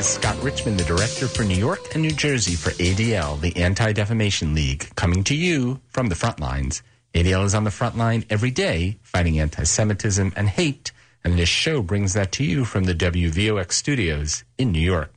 [0.00, 3.92] is Scott Richman, the director for New York and New Jersey for ADL, the Anti
[3.92, 6.82] Defamation League, coming to you from the front lines.
[7.12, 10.92] ADL is on the front line every day fighting anti Semitism and hate,
[11.22, 15.12] and this show brings that to you from the WVOX studios in New York.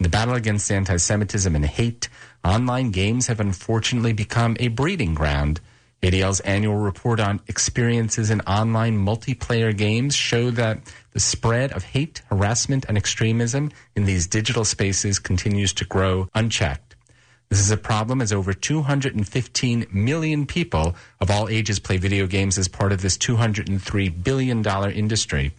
[0.00, 2.08] In the battle against anti Semitism and hate,
[2.44, 5.60] online games have unfortunately become a breeding ground.
[6.02, 10.78] ADL's annual report on experiences in online multiplayer games show that
[11.12, 16.94] the spread of hate, harassment, and extremism in these digital spaces continues to grow unchecked.
[17.48, 22.58] This is a problem as over 215 million people of all ages play video games
[22.58, 25.52] as part of this $203 billion industry.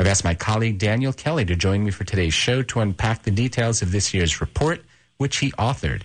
[0.00, 3.30] I've asked my colleague Daniel Kelley to join me for today's show to unpack the
[3.30, 4.82] details of this year's report,
[5.18, 6.02] which he authored.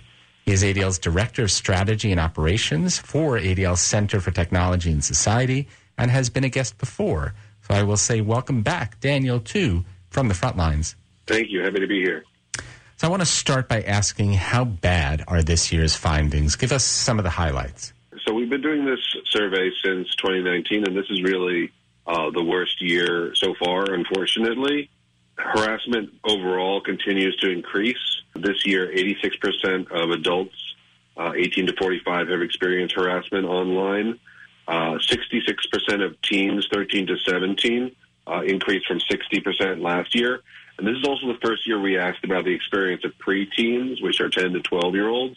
[0.50, 5.68] He is ADL's Director of Strategy and Operations for ADL's Center for Technology and Society
[5.96, 7.34] and has been a guest before.
[7.68, 10.96] So I will say welcome back, Daniel, too, from the front lines.
[11.28, 11.62] Thank you.
[11.62, 12.24] Happy to be here.
[12.96, 16.56] So I want to start by asking how bad are this year's findings?
[16.56, 17.92] Give us some of the highlights.
[18.26, 21.70] So we've been doing this survey since 2019, and this is really
[22.08, 24.90] uh, the worst year so far, unfortunately.
[25.40, 28.22] Harassment overall continues to increase.
[28.34, 30.56] This year, 86% of adults
[31.16, 34.18] uh, 18 to 45 have experienced harassment online.
[34.68, 37.94] Uh, 66% of teens 13 to 17
[38.26, 40.40] uh, increased from 60% last year.
[40.78, 44.20] And this is also the first year we asked about the experience of preteens, which
[44.20, 45.36] are 10 to 12 year olds.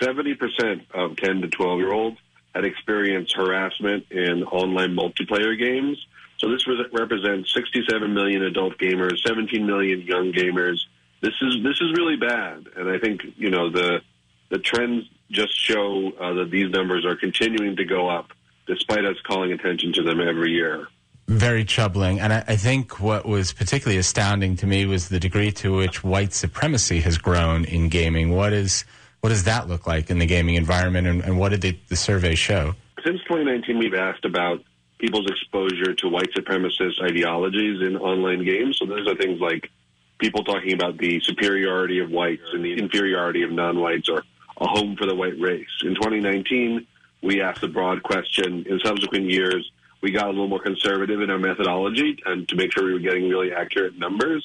[0.00, 2.16] 70% of 10 to 12 year olds
[2.54, 6.04] had experienced harassment in online multiplayer games.
[6.40, 10.78] So this represents 67 million adult gamers, 17 million young gamers.
[11.20, 14.00] This is this is really bad, and I think you know the
[14.48, 18.30] the trends just show uh, that these numbers are continuing to go up,
[18.66, 20.88] despite us calling attention to them every year.
[21.28, 25.52] Very troubling, and I, I think what was particularly astounding to me was the degree
[25.52, 28.30] to which white supremacy has grown in gaming.
[28.30, 28.86] What is
[29.20, 31.96] what does that look like in the gaming environment, and, and what did the, the
[31.96, 32.74] survey show?
[33.04, 34.64] Since 2019, we've asked about
[35.00, 38.78] people's exposure to white supremacist ideologies in online games.
[38.78, 39.70] So those are things like
[40.18, 44.22] people talking about the superiority of whites and the inferiority of non-whites or
[44.58, 45.70] a home for the white race.
[45.82, 46.86] In 2019,
[47.22, 48.66] we asked a broad question.
[48.68, 49.70] In subsequent years,
[50.02, 52.98] we got a little more conservative in our methodology and to make sure we were
[52.98, 54.44] getting really accurate numbers.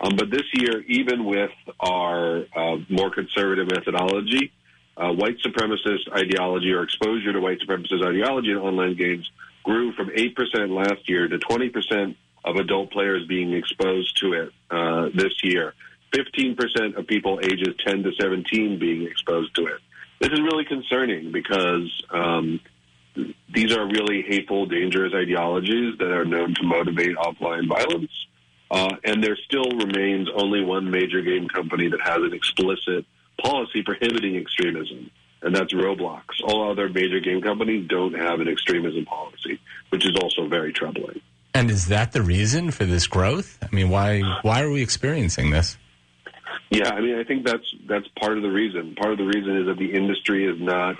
[0.00, 4.52] Um, but this year, even with our uh, more conservative methodology,
[4.96, 9.30] uh, white supremacist ideology or exposure to white supremacist ideology in online games
[9.62, 10.34] grew from 8%
[10.70, 15.74] last year to 20% of adult players being exposed to it uh, this year.
[16.12, 19.80] 15% of people ages 10 to 17 being exposed to it.
[20.20, 22.60] This is really concerning because um,
[23.52, 28.12] these are really hateful, dangerous ideologies that are known to motivate offline violence.
[28.70, 33.04] Uh, and there still remains only one major game company that has an explicit
[33.42, 35.10] policy prohibiting extremism
[35.42, 36.22] and that's Roblox.
[36.44, 39.60] All other major game companies don't have an extremism policy,
[39.90, 41.20] which is also very troubling.
[41.54, 43.58] And is that the reason for this growth?
[43.62, 45.76] I mean, why why are we experiencing this?
[46.70, 48.94] Yeah, I mean, I think that's that's part of the reason.
[48.94, 50.96] Part of the reason is that the industry is not,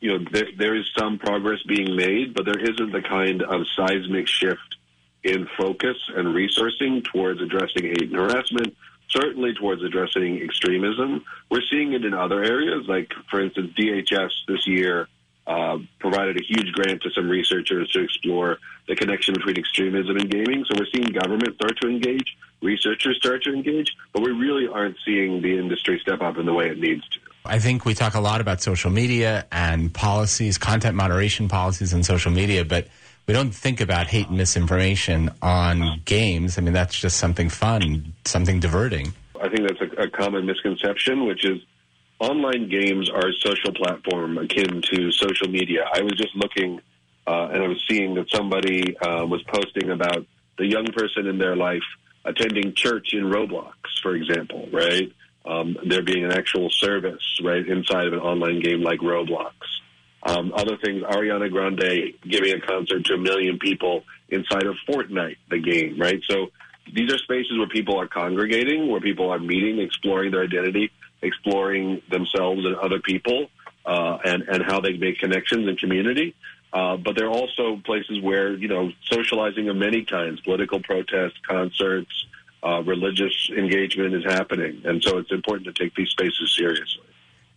[0.00, 3.66] you know, there, there is some progress being made, but there isn't the kind of
[3.76, 4.76] seismic shift
[5.24, 8.76] in focus and resourcing towards addressing hate and harassment,
[9.10, 11.24] certainly towards addressing extremism.
[11.50, 15.08] We're seeing it in other areas, like, for instance, DHS this year
[15.46, 20.30] uh, provided a huge grant to some researchers to explore the connection between extremism and
[20.30, 20.64] gaming.
[20.68, 24.96] So we're seeing government start to engage, researchers start to engage, but we really aren't
[25.06, 27.18] seeing the industry step up in the way it needs to.
[27.46, 32.02] I think we talk a lot about social media and policies, content moderation policies in
[32.02, 32.88] social media, but
[33.28, 36.58] we don't think about hate and misinformation on games.
[36.58, 39.12] I mean, that's just something fun, something diverting.
[39.40, 41.60] I think that's a, a common misconception, which is
[42.18, 45.84] online games are a social platform akin to social media.
[45.94, 46.80] I was just looking
[47.28, 50.24] uh, and I was seeing that somebody uh, was posting about
[50.56, 51.82] the young person in their life
[52.24, 55.12] attending church in Roblox, for example, right?
[55.44, 59.52] Um, there being an actual service, right, inside of an online game like Roblox.
[60.28, 65.36] Um, other things, Ariana Grande giving a concert to a million people inside of Fortnite,
[65.48, 66.20] the game, right?
[66.28, 66.48] So
[66.92, 70.90] these are spaces where people are congregating, where people are meeting, exploring their identity,
[71.22, 73.48] exploring themselves and other people,
[73.86, 76.34] uh, and and how they make connections and community.
[76.74, 82.26] Uh, but they're also places where you know socializing of many kinds, political protests, concerts,
[82.62, 87.07] uh, religious engagement is happening, and so it's important to take these spaces seriously.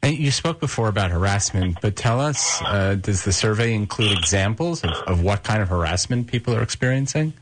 [0.03, 4.83] And you spoke before about harassment, but tell us, uh, does the survey include examples
[4.83, 7.33] of, of what kind of harassment people are experiencing?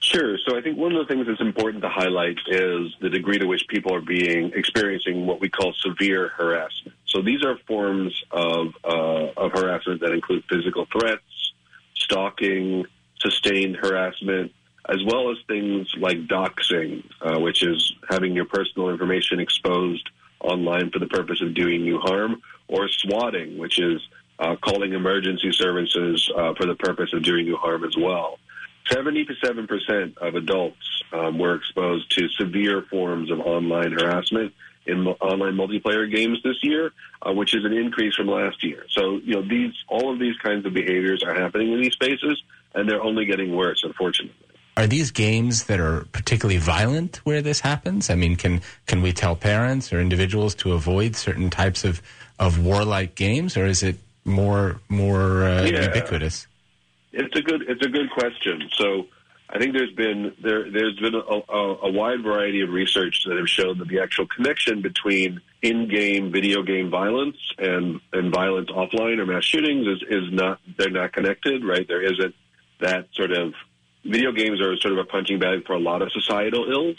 [0.00, 0.38] Sure.
[0.46, 3.46] So I think one of the things that's important to highlight is the degree to
[3.46, 6.96] which people are being experiencing what we call severe harassment.
[7.06, 11.52] So these are forms of uh, of harassment that include physical threats,
[11.94, 12.86] stalking,
[13.18, 14.52] sustained harassment,
[14.88, 20.08] as well as things like doxing, uh, which is having your personal information exposed
[20.40, 24.00] online for the purpose of doing you harm, or swatting, which is
[24.38, 28.38] uh, calling emergency services uh, for the purpose of doing you harm as well.
[28.90, 34.54] 77% of adults um, were exposed to severe forms of online harassment
[34.86, 36.92] in online multiplayer games this year,
[37.22, 38.86] uh, which is an increase from last year.
[38.90, 42.42] So, you know, these all of these kinds of behaviors are happening in these spaces,
[42.74, 44.47] and they're only getting worse, unfortunately.
[44.78, 48.10] Are these games that are particularly violent where this happens?
[48.10, 52.00] I mean, can can we tell parents or individuals to avoid certain types of,
[52.38, 55.82] of warlike games, or is it more more uh, yeah.
[55.82, 56.46] ubiquitous?
[57.12, 58.70] It's a good it's a good question.
[58.76, 59.08] So
[59.50, 63.36] I think there's been there there's been a, a, a, wide variety of research that
[63.36, 69.18] have shown that the actual connection between in-game video game violence and and violence offline
[69.18, 71.64] or mass shootings is is not they're not connected.
[71.64, 71.88] Right?
[71.88, 72.36] There isn't
[72.78, 73.54] that sort of
[74.04, 76.96] video games are sort of a punching bag for a lot of societal ills.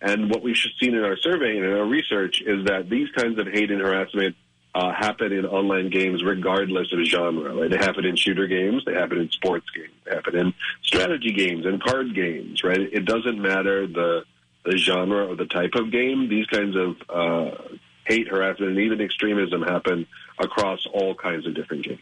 [0.00, 3.38] And what we've seen in our survey and in our research is that these kinds
[3.38, 4.36] of hate and harassment
[4.74, 7.54] uh, happen in online games regardless of genre.
[7.54, 7.70] Right?
[7.70, 11.66] They happen in shooter games, they happen in sports games, they happen in strategy games
[11.66, 12.62] and card games.
[12.62, 12.80] Right?
[12.80, 14.24] It doesn't matter the
[14.64, 16.28] the genre or the type of game.
[16.28, 17.56] These kinds of uh,
[18.04, 20.06] hate, harassment, and even extremism happen
[20.38, 22.00] across all kinds of different games.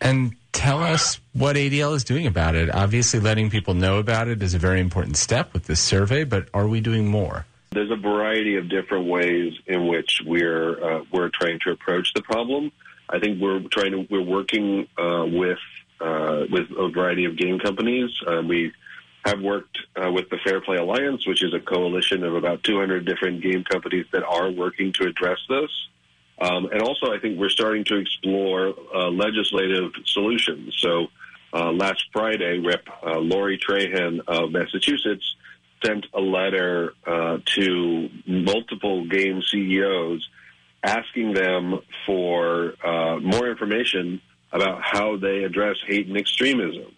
[0.00, 2.72] And tell us what ADL is doing about it.
[2.72, 6.48] Obviously, letting people know about it is a very important step with this survey, but
[6.52, 7.46] are we doing more?
[7.70, 12.20] There's a variety of different ways in which we're uh, we're trying to approach the
[12.20, 12.72] problem.
[13.08, 15.58] I think we're trying to we're working uh, with
[15.98, 18.10] uh, with a variety of game companies.
[18.26, 18.72] Uh, we
[19.24, 23.06] have worked uh, with the Fair Play Alliance, which is a coalition of about 200
[23.06, 25.70] different game companies that are working to address this.
[26.40, 30.74] Um, and also, I think we're starting to explore uh, legislative solutions.
[30.78, 31.08] So
[31.52, 32.84] last Friday, Rep.
[33.02, 35.34] Lori Trahan of Massachusetts
[35.84, 40.28] sent a letter uh, to multiple game CEOs
[40.82, 44.20] asking them for uh, more information
[44.52, 46.92] about how they address hate and extremism.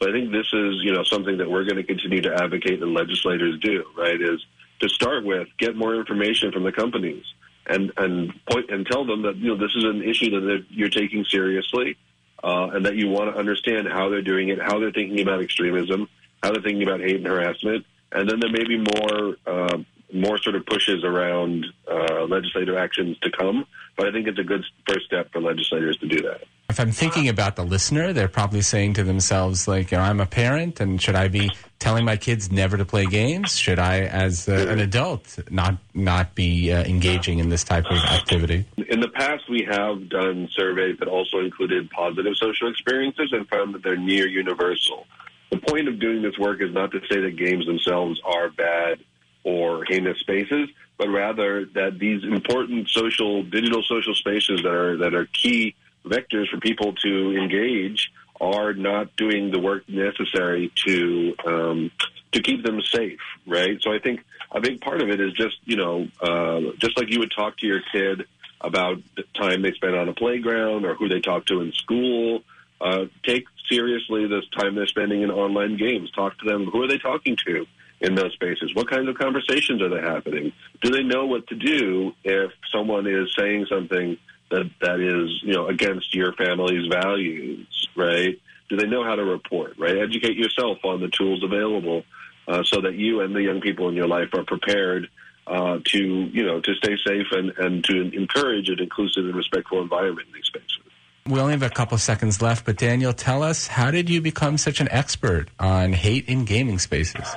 [0.00, 2.82] So I think this is, you know, something that we're going to continue to advocate
[2.82, 4.20] and legislators do, right?
[4.20, 4.44] Is
[4.80, 7.24] to start with, get more information from the companies
[7.66, 10.88] and and point and tell them that you know this is an issue that you're
[10.88, 11.96] taking seriously,
[12.42, 15.42] uh, and that you want to understand how they're doing it, how they're thinking about
[15.42, 16.08] extremism,
[16.42, 19.78] how they're thinking about hate and harassment, and then there may be more uh,
[20.12, 23.66] more sort of pushes around uh, legislative actions to come.
[23.96, 26.44] But I think it's a good first step for legislators to do that.
[26.74, 30.18] If I'm thinking about the listener, they're probably saying to themselves, like, you know, I'm
[30.18, 33.56] a parent, and should I be telling my kids never to play games?
[33.56, 37.98] Should I, as uh, an adult, not not be uh, engaging in this type of
[37.98, 38.64] activity?
[38.88, 43.72] In the past, we have done surveys that also included positive social experiences and found
[43.76, 45.06] that they're near universal
[45.54, 48.98] the point of doing this work is not to say that games themselves are bad
[49.44, 50.68] or heinous spaces,
[50.98, 56.48] but rather that these important social, digital social spaces that are that are key vectors
[56.48, 58.10] for people to engage
[58.40, 61.90] are not doing the work necessary to um,
[62.32, 63.80] to keep them safe, right?
[63.80, 64.20] So I think
[64.50, 67.58] a big part of it is just you know uh, just like you would talk
[67.58, 68.26] to your kid
[68.60, 72.42] about the time they spend on a playground or who they talk to in school.
[72.80, 76.10] Uh, take seriously this time they're spending in online games.
[76.10, 76.66] Talk to them.
[76.66, 77.66] Who are they talking to
[78.00, 78.74] in those spaces?
[78.74, 80.52] What kinds of conversations are they happening?
[80.82, 84.18] Do they know what to do if someone is saying something
[84.54, 87.66] that that is you know against your family's values?
[87.96, 88.38] Right?
[88.68, 89.74] Do they know how to report?
[89.78, 89.98] Right?
[89.98, 92.04] Educate yourself on the tools available
[92.48, 95.08] uh, so that you and the young people in your life are prepared.
[95.46, 99.82] Uh, to you know to stay safe and, and to encourage an inclusive and respectful
[99.82, 100.78] environment in these spaces.
[101.26, 104.56] We only have a couple seconds left, but Daniel, tell us how did you become
[104.56, 107.36] such an expert on hate in gaming spaces?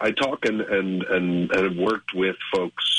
[0.00, 2.93] I talk and and and, and have worked with folks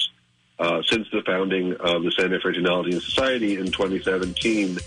[0.60, 4.78] uh, since the founding of the Center for Technology and Society in 2017,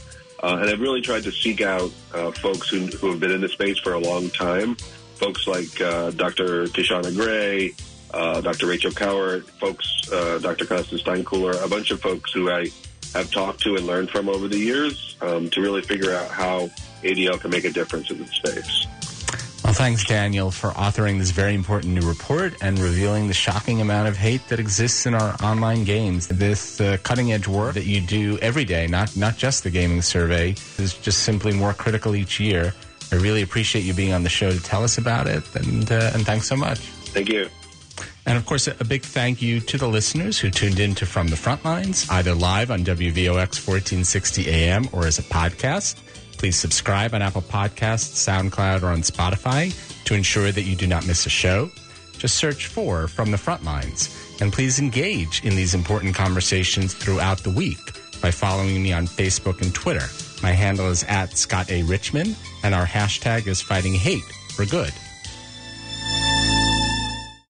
[0.42, 3.40] uh, and I've really tried to seek out uh, folks who, who have been in
[3.40, 4.76] the space for a long time.
[5.16, 6.66] Folks like uh, Dr.
[6.66, 7.74] Kishonna Gray,
[8.14, 8.66] uh, Dr.
[8.66, 10.64] Rachel Kowert, folks, uh, Dr.
[10.64, 12.68] Constance Steinkuehler, a bunch of folks who I
[13.14, 16.70] have talked to and learned from over the years um, to really figure out how
[17.02, 18.86] ADL can make a difference in the space.
[19.68, 24.08] Well, thanks, Daniel, for authoring this very important new report and revealing the shocking amount
[24.08, 26.26] of hate that exists in our online games.
[26.26, 30.00] This uh, cutting edge work that you do every day, not, not just the gaming
[30.00, 32.72] survey, is just simply more critical each year.
[33.12, 36.12] I really appreciate you being on the show to tell us about it, and uh,
[36.14, 36.78] and thanks so much.
[36.78, 37.50] Thank you.
[38.24, 41.28] And of course, a big thank you to the listeners who tuned in to From
[41.28, 45.96] the Front Lines, either live on WVOX 1460 AM or as a podcast.
[46.38, 51.06] Please subscribe on Apple Podcasts, SoundCloud, or on Spotify to ensure that you do not
[51.06, 51.70] miss a show.
[52.16, 54.14] Just search for From the Front Lines.
[54.40, 57.78] And please engage in these important conversations throughout the week
[58.22, 60.06] by following me on Facebook and Twitter.
[60.42, 61.82] My handle is at Scott A.
[61.82, 64.92] Richman, and our hashtag is Fighting Hate for Good.